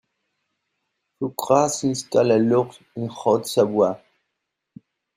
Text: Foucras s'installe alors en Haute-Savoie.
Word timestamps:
Foucras 1.19 1.69
s'installe 1.69 2.31
alors 2.31 2.75
en 2.95 3.07
Haute-Savoie. 3.23 4.01